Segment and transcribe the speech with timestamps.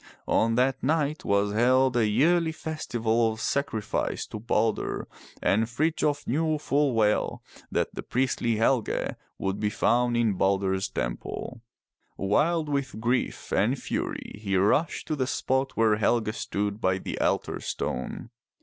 [0.27, 5.07] On that night was held a yearly festival of sacrifice to Balder,
[5.43, 10.33] and Frith j of knew full well that the priestly Helge would be found in
[10.33, 11.61] Balder's Temple.
[12.17, 17.19] Wild with grief and fury he rushed to the spot where Helge stood by the
[17.19, 18.31] altar stone.